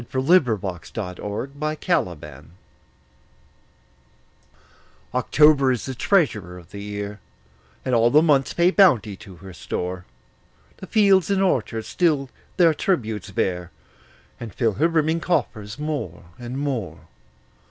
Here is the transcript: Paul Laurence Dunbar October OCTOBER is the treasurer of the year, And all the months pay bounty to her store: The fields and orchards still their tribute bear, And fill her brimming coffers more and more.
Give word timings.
Paul 0.11 0.23
Laurence 0.23 0.89
Dunbar 0.89 1.51
October 1.61 2.17
OCTOBER 5.13 5.71
is 5.71 5.85
the 5.85 5.93
treasurer 5.93 6.57
of 6.57 6.71
the 6.71 6.81
year, 6.81 7.19
And 7.85 7.93
all 7.93 8.09
the 8.09 8.23
months 8.23 8.51
pay 8.55 8.71
bounty 8.71 9.15
to 9.17 9.35
her 9.35 9.53
store: 9.53 10.05
The 10.77 10.87
fields 10.87 11.29
and 11.29 11.43
orchards 11.43 11.85
still 11.87 12.31
their 12.57 12.73
tribute 12.73 13.31
bear, 13.35 13.69
And 14.39 14.51
fill 14.51 14.73
her 14.73 14.87
brimming 14.89 15.19
coffers 15.19 15.77
more 15.77 16.23
and 16.39 16.57
more. 16.57 17.01